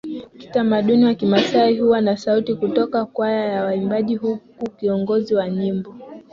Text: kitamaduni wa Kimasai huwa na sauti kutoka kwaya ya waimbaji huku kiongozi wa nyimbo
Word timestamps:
kitamaduni 0.39 1.05
wa 1.05 1.13
Kimasai 1.13 1.79
huwa 1.79 2.01
na 2.01 2.17
sauti 2.17 2.55
kutoka 2.55 3.05
kwaya 3.05 3.45
ya 3.45 3.63
waimbaji 3.63 4.15
huku 4.15 4.69
kiongozi 4.69 5.35
wa 5.35 5.49
nyimbo 5.49 5.95